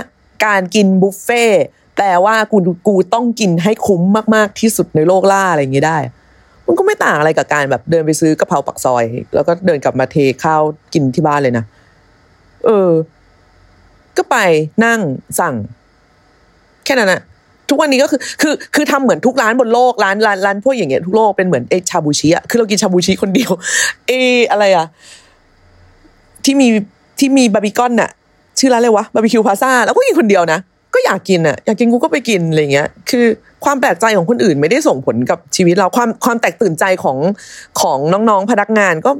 [0.45, 1.63] การกินบุฟเฟ่ต์
[1.95, 4.01] แปลว่ากูกูต้องกินให้คุ้ม
[4.35, 5.99] มาก ๆ ที่สุดในโลกล่าอะไรอย่างเงี้ได้
[6.65, 9.03] มันก็ไม่ต่างอะไรกับการแบบเดินไปซื้อกะเพราปักซอย
[9.35, 10.61] แล้วก็เดินกลับมาเทข้าว
[10.93, 11.65] กินที่บ้านเลยนะ
[12.65, 12.91] เออ
[14.17, 14.37] ก็ไป
[14.85, 14.99] นั่ง
[15.39, 15.55] สั่ง
[16.85, 17.21] แค่นั้นอะ
[17.73, 23.51] ทุกวันนี้ก็คือคือคือทำเหมือนทุกร้านบนโลกร้านร้านร้านพวกอย่างเงี้ยทุกโลกเป็นเหมือนเออชาบูชิอะคือเรากินชาบูชิคนเดียว
[24.07, 24.11] เอ
[24.51, 24.85] อะไรอะ
[26.45, 26.67] ที่มี
[27.19, 28.09] ที่มีบาร์บีกอนน่ะ
[28.59, 30.59] ชื่อร้านอะไรวะบาร์บีคิวพลาซ่าแล้วก็กินคนเดียวนะ
[30.93, 33.25] ก็อยากกินอะอยากกินกูก็ไปกินอะไรเงี้ย คือ
[33.65, 37.17] ความแปลกใจของคนอื่นไม่ได้ส่งผลกับชีวิตเราความความแตกตื่นใจของ
[37.81, 37.97] ของ
[38.29, 39.11] น้องๆพนักงานก็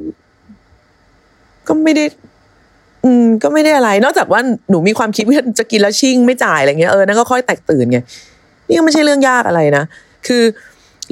[1.68, 2.06] ก็ไม่ได้
[3.04, 8.00] อืม ก็ไม่ได้อะไร นอกจากว่าหนูมีความคิดว่าจะกินแล้วชิ่งไม่จ่ายอะไรเงี้ยเออนั่นก็ค่อยแตกตื่นไง
[8.68, 9.84] นี่ก็ไม่ใช่เรื่องยากอะไรนะ
[10.28, 10.44] คือ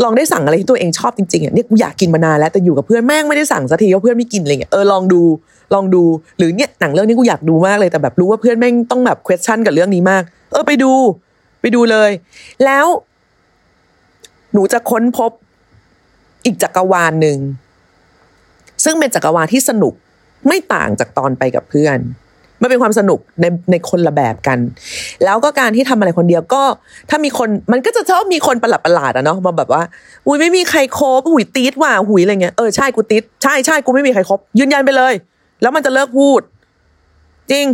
[0.03, 5.21] ลองได้สั่งอะไรที่ตัวเองชอบจริงๆอะเนี่ยกูอยากกินมานานแล้วแต่อยู่กับเพื่อนแม่งไม่ได้สั่งสักทีเพราะเพื่อนไม่กินอะไรเงี้ยเออลองดู
[5.73, 6.03] ลองดู
[6.37, 10.91] หรือเนี่ยหนังเรื่องนี้กูอยากดูมากเลยแต่แบบรู้ว่าเพื่อนแม่งต้องแบบ question กับเรื่องนี้มาก เออไปดู
[11.61, 12.11] ไปดูเลย
[12.65, 12.85] แล้ว
[14.53, 15.31] หนูจะค้นพบ
[16.45, 17.37] อีกจักรวาลหนึ่ง
[18.83, 19.93] ซึ่งเป็นจักรวาลที่สนุก
[20.47, 21.97] ไม่ต่างจากตอนไปกับเพื่อน
[22.61, 24.59] มันเป็นความสนุกในในคนละแบบกัน
[25.25, 26.63] แล้วก็การที่ทำอะไรคนเดียวก็
[27.09, 29.81] ถ้ามีคนมันก็จะชอบมีคนประหลาดประหลาดอะเนาะมาแบบว่า
[30.27, 35.13] อุ้ยไม่มีใครคบหุยตีดว่ะหุยอะไรเงี้ยเออใช่กูตีดใช่ใช่กูไม่มีใครคบยืนยันไปเลย
[35.61, 36.41] แล้วมันจะเลิกพูด
[37.51, 37.65] จริง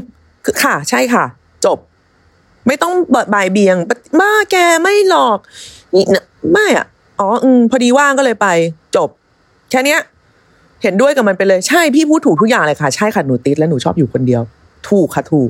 [0.46, 1.26] คือค่ะ ใช่ค่ะ
[1.66, 1.78] จบ
[2.68, 3.76] ไม่ต้องเบิดบ่ายเบียง
[4.20, 5.38] บ้าแกไม่หลอก
[5.96, 6.86] นี่นะไม่อะ
[7.20, 8.48] อ๋ออืมพอดีว่างก็เลยไป
[8.96, 9.10] จบ
[9.72, 10.00] แค่เนี้ย
[10.84, 14.42] เห็นด้วยกับมันไปเลยใช่พี่พูดถูกทุกอย่างเลยค่ะ ใช่ค่ะหนูติดและหนูชอบอยู่คนเดียว
[14.90, 15.50] ถูกค่ะถูก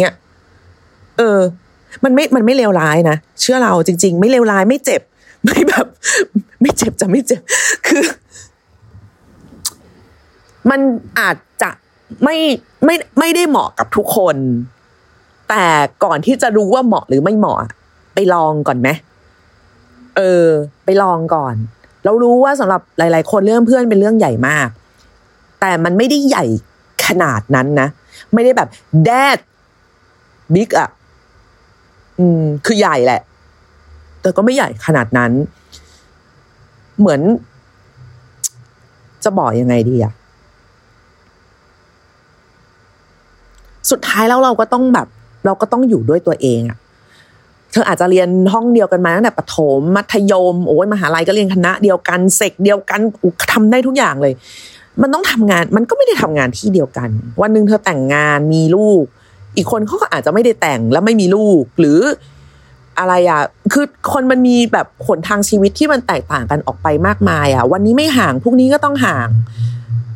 [0.00, 0.14] เงี้ย
[1.18, 1.40] เออ
[2.04, 5.02] มันไม่มันไม่เลวร้ายนะเชื่อเราจริง ๆ ไม่เลวร้ายไม่เจ็บ
[5.44, 5.86] ไม่แบบ
[6.62, 7.40] ไม่เจ็บจะไม่เจ็บ
[7.86, 8.04] คือ
[10.70, 10.80] มัน
[11.18, 11.70] อาจจะ
[12.24, 12.36] ไม่
[12.84, 14.36] ไม่ไม่ได้เหมาะกับทุกคน
[15.48, 15.64] แต่
[16.04, 17.58] ก่อนที่จะรู้ว่าเหมาะหรือไม่เหมาะ
[18.14, 18.88] ไปลองก่อนไหม
[20.16, 20.46] เออ
[20.84, 21.54] ไปลองก่อน
[22.04, 24.68] เรารู้ว่าสำหรับหลาย ๆ คนเรื่องเพื่อนเป็นเรื่องใหญ่มาก
[25.60, 26.44] แต่มันไม่ได้ใหญ่
[27.06, 27.88] ขนาดนั้นนะ
[28.32, 28.68] ไม่ได้แบบ
[29.04, 29.38] แดด
[30.54, 30.88] บิ๊กอะ
[32.18, 33.20] อืม คือใหญ่แหละ
[34.20, 35.32] แต่ก็ไม่ใหญ่ขนาดนั้น
[36.98, 37.20] เหมือน
[39.24, 40.12] จะบอกยังไงดีอะ
[43.90, 45.06] สุดท้ายแล้วเราก็ต้องแบบ
[45.46, 46.78] เราก็ต้องอยู่ด้วยตัวเองอะ
[47.72, 53.00] เธออาจจะเรียนห้องเดียวกันมาตั้งแต่ประถมมัธยม โอ้ยมหาลัยก็เรียนคณะ เดียวกันเสกเดียวกัน
[53.52, 54.34] ทำได้ทุกอย่างเลย
[55.02, 57.08] มันต้องทำงานมันก็ไม่ได้ทำงานที่เดียวกัน
[57.40, 59.04] วันหนึ่งเธอแต่งงานมีลูก
[59.56, 62.00] อีกคนเขาก็อาจจะไม่ได้แต่งแล้วไม่มีลูก หรือ
[62.98, 63.40] อะไรอะ
[63.72, 69.28] คือคนมันมีแบบขนทางชีวิตที่มันแตกต่างกันออกไปมากมายอะ วันนี้ไม่ห่างพรุ่งนี้ก็ต้องห่าง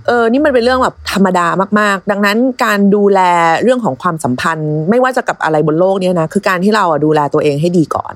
[0.06, 1.46] เออนี่มันเป็นเรื่องแบบธรรมดา
[1.80, 3.20] มากๆ ดังนั้นการดูแล
[3.62, 8.12] เรื่องของความสัมพันธ์ ไม่ว่าจะกับอะไรบนโลกเนี้นะคือการที่เราอะดูแลตัวเองให้ดีก่อน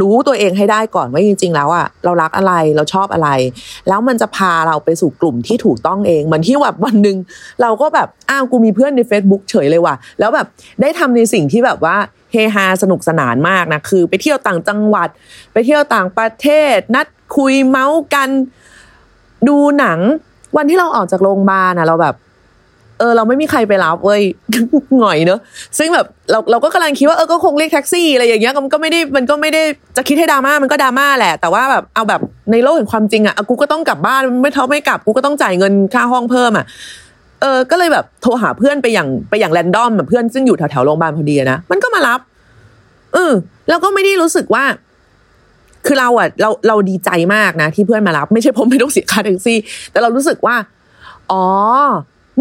[0.00, 3.28] รู้ตัวเองให้ได้ก่อนว่าจริง ๆ แล้วอะเรารักอะไรเราชอบอะไร
[3.88, 7.16] แล้วมันจะพาเราไปสู่กลุ่มที่ถูกต้องเองเหมือนที่แบบวันหนึ่ง
[7.62, 10.46] เราก็แบบอ้าวกูมีเพื่อนใน Facebook เฉยเลยว่ะแล้วแบบ
[10.80, 11.96] ได้ทำในสิ่งที่แบบว่า
[12.32, 15.08] เฮฮาสนุกสนานมากนะคือ ไปเที่ยวต่างจังหวัด
[15.52, 18.30] ไปเที่ยวต่างประเทศ นัดคุยเมาส์กัน
[19.48, 20.00] ดูหนัง
[20.56, 22.14] วันที่เราออกจากโรงพยาบาลนะเราแบบ
[22.98, 24.22] เออ เราไม่มีใครไปรับเว้ย
[25.00, 25.40] หน่อยเนอะ
[25.78, 29.62] ซึ่งแบบเราเราก็กำลังคิดว่าเออก็คงเรียกแท็กซี่อะไรอย่างเงี้ยมันก็ไม่ได้มันก็ไม่ได้
[29.96, 32.20] จะคิดให้ดราม่ามันก็ดราม่าแหละ แต่ว่าแบบเอาแบบ
[32.52, 36.66] ในโลกแห่งความจริงอะกูก็ต้องกลับบ้านไม่เท่าไม่กลับกูก็ต้องจ่ายเงินค่าห้องเพิ่มอะ
[37.42, 42.20] เออ ก็เลยแบบโทรหาเพื่อนไปอย่างไปอย่างแรนดอมแบบเพื่อนซึ่งอยู่แถวแถวโรงพยาบาลพอดีนะมันก็มารับ
[43.14, 43.32] เออ
[43.68, 44.64] แล้วก็ไม่ได้รู้สึกว่า
[45.86, 49.58] คือเราอะเราเราดีใจมากนะ ที่เพื่อนมารับ ไม่ใช่ผมไม่ต้องเสียค่าแท็กซี่
[49.90, 50.56] แต่เรารู้สึกว่า
[51.32, 51.44] อ๋อ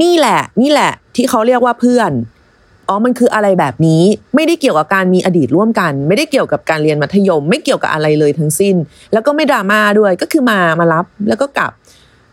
[0.01, 2.11] นี่แหละ นี่แหละ ที่เขาเรียกว่าเพื่อน
[2.87, 4.03] อ๋อ มันคืออะไรแบบนี้
[4.35, 8.75] ไม่ได้เกี่ยวกับการมีอดีตร่วมกัน ไม่ได้เกี่ยวกับการเรียนมัธยม ไม่เกี่ยวกับอะไรเลยทั้งสิ้น
[9.13, 11.71] แล้วก็ไม่ดราม่าด้วย ก็คือมา มารับ แล้วก็กลับ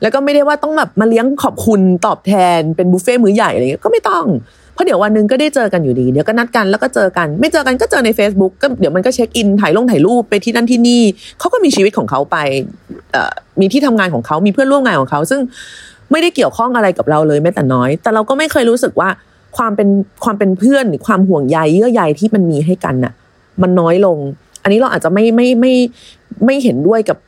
[0.03, 4.25] แล้วก็ไม่ได้ว่าต้องแบบมาเลี้ยงขอบคุณตอบแทน เป็นบุฟเฟ่มื้อใหญ่อะไรเงี้ย ก็ไม่ต้อง
[4.73, 11.03] เพราะเดี๋ยววันหนึงก็ได้เจอกันอยู่ดีเดี๋ยวก็นัดกันแล้วก็เจอกัน ไม่เจอกันก็เจอใน Facebook ก็เดี๋ยวมันก็เช็คอินถ่ายลงถ่ายรูปไปที่นั่นที่นี่
[11.39, 12.37] เขาก็มีชีวิตของเขาไป
[13.61, 15.41] มีที่ทำงานของเขามีเพื่อนร่วมงานของเขา ซึ่ง
[16.11, 19.09] ไม่ได้เกี่ยวข้องอะไรกับเราเลยแม้แต่น้อย แต่เราก็ไม่เคยรู้สึกว่า
[19.57, 19.89] ความเป็น
[20.25, 23.13] ความเป็นเพื่อนหรือความห่วงใยเยื่อใยที่มันมีให้กันน่ะ
[23.63, 24.19] มันน้อยลง
[24.63, 25.73] อันนี้เราอาจจะไม่ไม่ไม่
[26.45, 27.19] ไม่เห็นด้วยกับ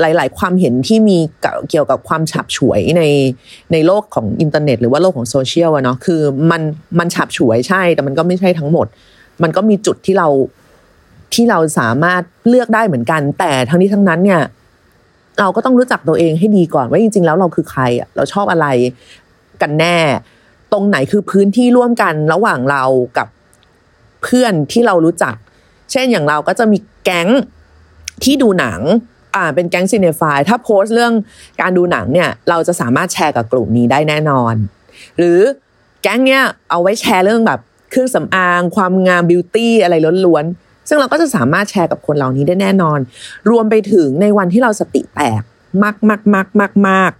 [0.00, 1.18] หลาย ๆ ความเห็นที่มี
[1.70, 3.02] เกี่ยวกับความฉับฉวยใน
[3.72, 6.62] ในโลกของอินเทอร์เน็ต หรือว่าโลกของโซเชียลอะเนาะคือมัน
[6.98, 8.86] มันฉับฉวยใช่ แต่มันก็ไม่ใช่ทั้งหมด
[9.42, 10.28] มันก็มีจุดที่เรา
[11.34, 14.42] ที่เราสามารถเลือกได้เหมือนกัน แต่ทั้งนี้ทั้งนั้นเนี่ย
[15.40, 18.66] เราก็ต้องรู้จักตัวเองให้ดีก่อนว่าจริง ๆ แล้วเราคือใครอะเราชอบอะไร
[19.62, 19.96] กันแน่
[20.72, 22.84] ตรงไหนคือพื้นที่ร่วมกันระหว่างเรา
[23.16, 23.28] กับ
[24.22, 25.34] เพื่อนที่เรารู้จัก
[25.92, 27.28] เช่นอย่างเราก็จะมีแก๊ง
[28.24, 28.80] ที่ดูหนัง
[29.36, 31.12] อ่าเป็นแก๊งซีเนฟายถ้าโพสต์เรื่อง
[31.60, 34.54] การดูหนังเนี่ยเราจะสามารถแชร์กับกลุ่มนี้ได้แน่นอน
[35.18, 35.40] หรือ
[36.02, 39.94] แก๊งเนี้ยเอาไว้แชร์เรื่องแบบเครื่องสำอาง ความงามบิวตี้อะไร
[40.26, 42.98] ล้วนๆซึ่งเราก็จะสามารถแชร์กับคนเหล่านี้ได้แน่นอน
[43.50, 45.42] รวมไปถึงในวันที่เราสติแตก
[45.82, 47.12] มากมากมากมากมาก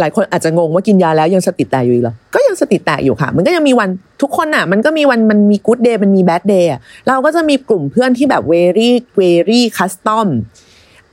[0.00, 3.88] หลายคนอาจจะงงว่ากินยาแล้วยังสติแตกอยู่หรอ ก็ยังสติแตกอยู่ค่ะ มันก็ยังมีวัน
[4.22, 6.70] ทุกคนอะ มันก็มีวันมันมีกู๊ดเดย์มันมี bad day
[7.08, 10.28] เราก็จะมีกลุ่มเพื่อนที่แบบ very very custom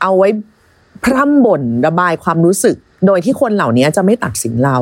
[0.03, 0.29] เอาไว้
[1.03, 4.77] พร่ำบ่นระบายความรู้สึก โดยที่คนเหล่านี้จะไม่ตัดสินเรา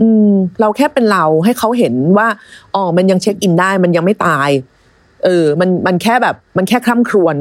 [0.00, 2.28] อืม เราแค่เป็นเราให้เขาเห็นว่า
[2.74, 4.50] อ๋อมันยังเช็คอินได้ มันยังไม่ตาย
[5.24, 7.36] เออ มันมันแค่แบบ มันแค่คร่ำครวญ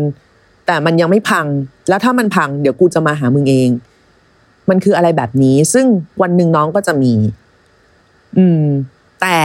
[0.66, 1.46] แต่มันยังไม่พัง
[1.90, 3.70] แล้วถ้ามันพัง เดี๋ยวกูจะมาหามึงเอง
[4.70, 5.86] มันคืออะไรแบบนี้ ซึ่ง
[6.22, 7.14] วันหนึ่งน้องก็จะมี
[8.38, 8.64] อืม
[9.22, 9.38] แต่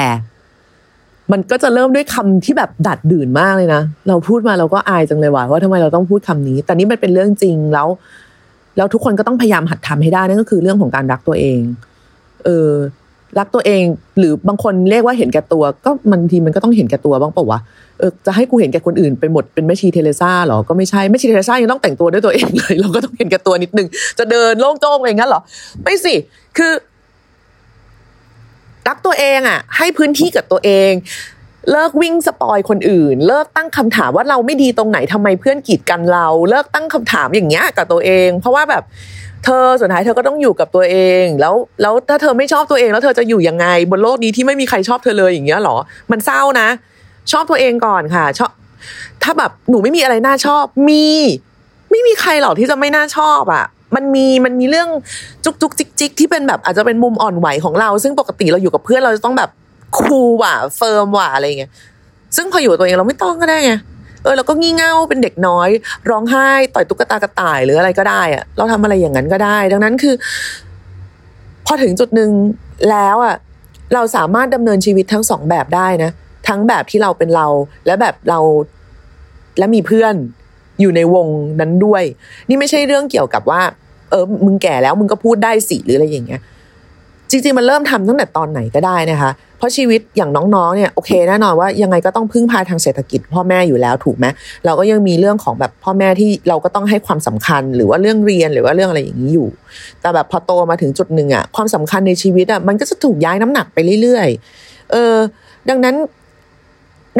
[1.32, 7.88] มันก็จะเริ่มด้วยคำที่แบบดัดดื่นมากเลยนะ เราพูดมาเราก็อายจังเลยว่ะว่าทำไมเราต้องพูดคำนี้ แต่นี่มันเป็นเรื่องจริงแล้ว
[8.76, 11.60] แล้วทุกคนก็ต้องพยายามหัดทำให้ได้นั่นก็คือเรื่องของการรักตัวเอง
[12.44, 12.70] เออ
[13.38, 13.82] รักตัวเอง
[14.18, 17.58] หรือบางคนเรียกว่าเห็นแก่ตัว ก็บางทีมันก็ต้องเห็นแก่ตัวบ้างเปล่าวะ
[17.98, 25.40] เออจะให้กูเห็นแก่คนอื่นไปหมดเป็นแม่ชีเทเลซ่าหรอก็ไม่ใช่แม่ชีเทเลซ่ายังต้องแต่งตัวด้วยตัวเองเลย เราก็ต้องเห็นแก่ตัวนิดนึงจะเดินโล่งโจ้งอะไรอย่างนั้นหรอ
[25.82, 26.14] ไม่สิ
[26.58, 26.72] คือ
[28.88, 30.92] รักตัวเองอะ ให้พื้นที่กับตัวเอง
[31.70, 38.82] เลิกวิ่งสปอยคนอื่น เลิกตั้งคำถามว่าเราไม่ดีตรงไหนทำไมเพื่อนกีดกันเรา เลิกตั้งคำถามอย่างเงี้ยกับตัวเอง เพราะว่าแบบ
[39.44, 45.76] เธอสุดท้ายเธอก็ต้องอยู่กับตัวเอง แล้วแล้วถ้าเธอไม่ชอบตัวเองแล้วเธอจะอยู่ยังไง บนโลกนี้ที่ไม่มีใครชอบเธอเลยอย่างเงี้ยหรอ
[46.10, 46.68] มันเศร้านะ
[47.32, 48.50] ชอบตัวเองก่อนค่ะ ชอบ
[49.22, 51.06] ถ้าแบบหนูไม่มีอะไรน่าชอบ มี
[51.90, 53.64] ไม่มีใครหรอกที่จะไม่น่าชอบอะ
[53.96, 54.88] มันมีมันมีเรื่อง
[55.44, 59.50] จุกจุกจิกจิกที่เป็นแบบอาจจะเป็นมุมอ่อนไหวของเรา ซึ่งปกติเราอยู่กับเพื่อนเราจะต้องแบบ
[59.98, 61.70] cool ว่ะ firm ว่ะอะไรเงี้ย
[62.36, 63.72] ซึ่งพออยู่ตัวเองเราไม่ต้องก็ได้ไง
[64.22, 65.68] เออเราก็งี่เง่าเป็นเด็กน้อย
[66.10, 70.14] ร้องไห้ต่อยตุ๊กตากระต่ายหรืออะไรก็ได้อะเราทำอะไรอย่างนั้นก็ได้ ดังนั้นคือ
[71.66, 72.30] พอถึงจุดหนึ่ง
[72.90, 73.36] แล้วอะ
[73.94, 76.10] เราสามารถดำเนินชีวิตทั้งสองแบบได้นะ
[76.48, 77.46] ทั้งแบบที่เราเป็นเรา
[77.86, 78.40] และแบบเรา
[79.58, 80.14] และมีเพื่อน
[80.80, 81.26] อยู่ในวง
[81.60, 82.02] นั้นด้วย
[82.48, 83.62] นี่ไม่ใช่เรื่องเกี่ยวกับว่า
[84.10, 86.40] เออมึงแก่แล้วมึงก็พูดได้สิหรืออะไรอย่างเงี้ย
[87.30, 94.26] จริงๆมันเริ่มทำตั้งแต่ตอนไหนก็ได้นะคะ เพราะชีวิตอย่างน้องๆเนี่ยโอเคแน่นอนว่ายังไงก็ต้องพึ่งพาทางเศรษฐกิจ พ่อแม่อยู่แล้วถูกไหม
[94.64, 99.48] เราก็ยังมีเรื่องของแบบพ่อแม่ที่เราก็ต้องให้ความสำคัญหรือว่าเรื่องเรียนหรือว่าเรื่องอะไรอย่างนี้อยู่
[100.00, 105.14] แต่แบบพอโตมาถึงจุดหนึ่งอะความสำคัญในชีวิตอะมันก็จะถูกย้ายน้ำหนักไปเรื่อยๆเออ
[105.68, 105.94] ดังนั้น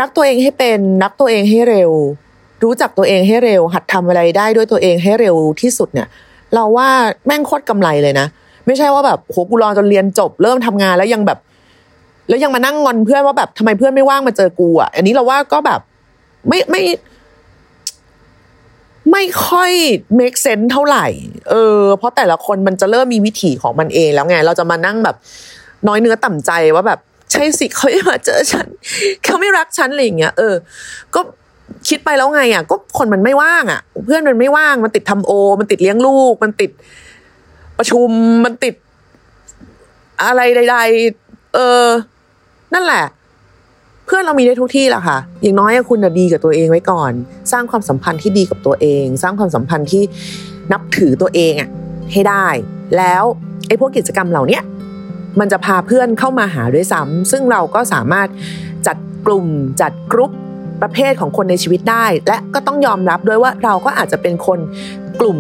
[0.01, 1.91] รักตัวเองให้เป็นรักตัวเองให้เร็ว
[2.65, 6.09] รู้จักตัวเองให้เร็ว หัดทำอะไรได้ด้วยตัวเองให้เร็วที่สุดเนี่ย
[6.55, 6.89] เราว่า
[7.27, 8.27] แม่งโคตรกำไรเลยนะ
[8.67, 11.39] ไม่ใช่ว่าแบบโหกูรอจนเรียนจบเริ่มทำงานแล้วยังแบบ
[12.29, 15.81] แล้วยังมานั่งงอนเพื่อนว่าแบบทำไมเพื่อนไม่ว่างมาเจอกูอะอันนี้เราว่าก็แบบ
[16.49, 16.83] ไม่ไม่
[19.11, 19.73] ไม่ค่อย
[20.19, 21.07] make sense เท่าไหร่
[21.51, 25.17] เออ เพราะแต่ละคนมันจะเริ่มมีวิถีของมันเองแล้วไง เราจะมานั่งแบบ
[25.89, 26.99] น้อยเนื้อต่ำใจว่าแบบ
[27.33, 28.67] ใช่สิเขาไม่มาเจอฉัน
[29.25, 30.55] เขาไม่รักฉันอะไรอย่างเงี้ยเออ
[31.15, 31.21] ก็
[31.89, 36.71] คิดไปแล้วไงอะ ก็คนมันไม่ว่างอะ เพื่อนมันไม่ว่างมันติดทำโอ มันติดเลี้ยงลูก มันติด
[37.79, 38.09] ประชุม
[38.45, 38.75] มันติด
[40.25, 40.77] อะไรใด
[41.17, 41.87] ๆ เออ
[42.75, 43.05] นั่นแหละ
[44.07, 47.13] เพื่อนเรามีได้ทุกที่แหละค่ะ อย่างน้อยคุณน่ะดีกับตัวเองไว้ก่อน
[47.53, 50.03] สร้างความสัมพันธ์ที่ดีกับตัวเอง สร้างความสัมพันธ์ที่
[50.73, 51.71] นับถือตัวเองอะ
[52.13, 52.47] ให้ได้
[52.97, 53.25] แล้ว
[53.69, 54.61] ไอ้พวกกิจกรรมเหล่านี้
[55.39, 58.29] มันจะพาเพื่อนเข้ามาหาด้วยซ้ำซึ่งเราก็สามารถ
[58.87, 58.97] จัด
[59.27, 59.47] กลุ่ม
[59.81, 60.33] จัดกรุ๊ป
[60.85, 64.59] ประเภทของคนในชีวิตได้ และก็ต้องยอมรับด้วยว่าเราก็อาจจะเป็นคน
[65.21, 65.39] กลุ่ม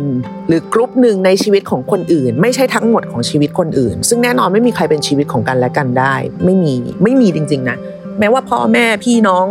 [0.48, 7.76] หรือกรุ๊ปหนึ่งในชีวิตของคนอื่น ไม่ใช่ทั้งหมดของชีวิตคนอื่น ซึ่งแน่นอนไม่มีใครเป็นชีวิตของกันและกันได้ ไม่มีไม่มีจริง ๆ นะ
[8.18, 9.46] แม้ว่าพ่อแม่พี่น้อง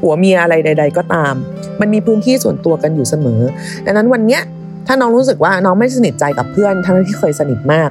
[0.00, 1.34] ผัวเมียอะไรใด ๆ ก็ตาม
[1.80, 3.40] มันมีพื้นที่ส่วนตัวกันอยู่เสมอ
[3.86, 4.42] ดังนั้นวันเนี้ย
[4.86, 7.90] ถ้าน้องรู้สึกว่าน้องไม่สนิทใจกับเพื่อนทั้งที่เคยสนิทมาก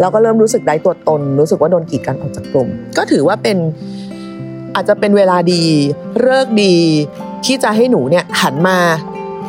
[0.00, 2.68] เราก็เริ่มรู้สึกได้ตัวตน รู้สึกว่าโดนกีดกันออกจากกลุ่ม
[2.98, 3.56] ก็ถือว่าเป็น
[4.74, 5.62] อาจจะเป็นเวลาดี
[6.20, 6.74] เลิกดี
[7.44, 8.78] ที่จะให้หนูเนี่ยหันมา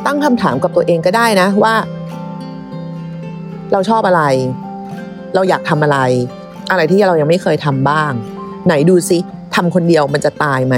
[0.05, 1.73] ตั้งคำถามกับตัวเองก็ได้นะว่า
[3.71, 4.23] เราชอบอะไร
[5.35, 5.97] เราอยากทำอะไร
[6.71, 8.11] อะไรที่เรายังไม่เคยทำบ้าง
[8.65, 9.17] ไหนดูซิ
[9.55, 10.75] ทำคนเดียวมันจะตายไหม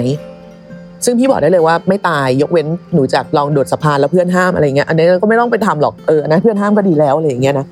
[1.05, 7.65] ซึ่งพี่บอกได้เลยว่าไม่ตายยกเว้นหนูจากลองโดดสะพานแล้วเพื่อนห้ามอะไรเงี้ยอันนี้ก็ไม่ต้องไปทำหรอกเออนนั้นเพื่อนห้ามก็ดีแล้วอะไรอย่างเงี้ยนะ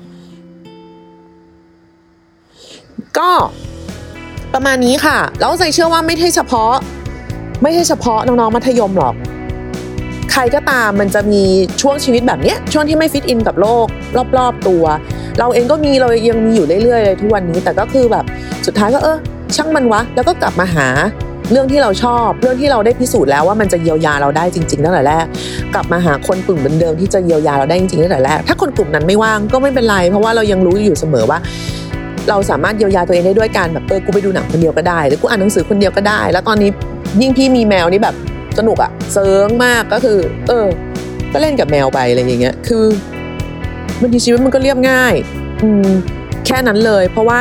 [3.18, 3.30] ก็
[4.54, 6.72] ประมาณนี้ค่ะ แล้วใจเชื่อว่าไม่ใช่เฉพาะ
[7.62, 9.14] ไม่ใช่เฉพาะน้องๆมัธยมหรอก
[10.32, 11.42] ใครก็ตามมันจะมี
[11.80, 13.86] ช่วงชีวิตแบบเนี้ยช่วงที่ไม่ฟิตอินกับโลก
[14.38, 14.84] รอบๆตัว
[15.38, 18.24] เราเองก็มีเรายังมีอยู่เรื่อยๆเลยทุกวันนี้ แต่ก็คือแบบ
[18.66, 19.18] สุดท้ายก็เออ
[19.56, 20.88] ช่างมันวะ แล้วก็กลับมาหา
[21.50, 25.26] เรื่องที่เราชอบ เรื่องที่เราได้พิสูจน์แล้วว่ามันจะเยียวยาเราได้จริงๆตั้งแต่แรก
[25.74, 31.38] กลับมาหาคนกลุ่มเดิมๆที่จะเยียวยาเราได้จริงๆตั้งแต่แรกถ้าคนกลุ่มนั้นไม่ว่างก็ไม่เป็นไร เพราะว่าเรายังรู้อยู่เสมอว่า
[32.28, 36.70] เราสามารถเยียวยาตัวเองได้ด้วยการแบบเออกูไปดูหนังคนเดียวก็ได้ หรือกูอ่านหนังสือคนเดียวก็ได้ แล้วตอนนี้
[37.20, 38.14] ยิ่งพี่มีแมวนี่แบบ
[38.58, 40.66] สนุกอะเซิร์งมากก็คือ เออ
[41.32, 42.84] ก็เล่นกับแมวไปอะไรอย่างเงี้ย คือ
[44.00, 45.14] บางทีชีวิตมันก็เรียบง่าย
[45.62, 45.88] อืม
[46.46, 47.40] แค่นั้นเลย เพราะว่า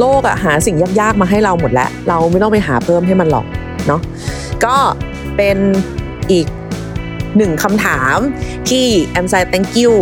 [0.00, 3.46] โลกอะหาสิ่งยากๆมาให้เราหมดแล้ว เราไม่ต้องไปหาเพิ่มให้มันหรอก
[3.86, 4.00] เนาะ
[4.64, 4.76] ก็
[5.36, 5.58] เป็น
[6.32, 6.46] อีก
[7.36, 8.18] หนึ่งคำถาม
[8.70, 9.94] ที่แอมไซ thank you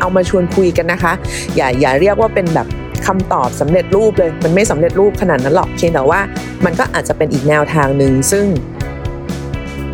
[0.00, 1.12] เอามาชวนคุยกันนะคะ
[1.56, 2.66] อย่าอย่าเรียกว่าเป็นแบบ
[3.06, 6.20] คำตอบสำเร็จรูปเลย มันไม่สำเร็จรูปขนาดนั้นหรอกเพียงแต่ว่า
[6.64, 8.46] มันก็อาจจะเป็นอีกแนวทางหนึ่งซึ่ง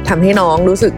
[0.08, 0.92] ทำให้น้องรู้สึก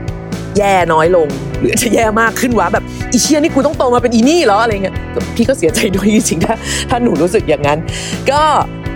[0.58, 1.28] แย่น้อยลง
[1.60, 4.96] หรือจะแย่มากขึ้นวะแบบอีเชียนี่กูต้องโตมาเป็นอีนี่เหรออะไรเงี้ย
[5.36, 6.54] พี่ก็เสียใจด้วยจริงๆถ้า
[6.90, 7.78] ถ้าหนูรู้สึกอย่างนั้น
[8.30, 8.42] ก็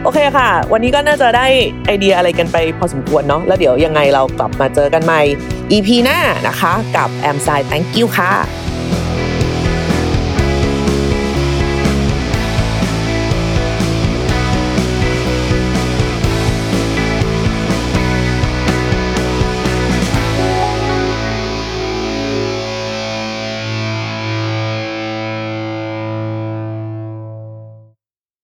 [0.02, 1.46] โอเคค่ะ วันนี้ก็น่าจะได้
[1.86, 5.20] ไอเดียอะไรกันไปพอสมควรเนาะแล้วเดี๋ยวยังไงเรากลับมาเจอกันใหม่
[5.72, 6.18] EP หน้า
[6.48, 8.67] นะคะ กับแอมไซ thank you ค่ะ